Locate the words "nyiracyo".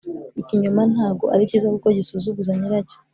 2.59-2.97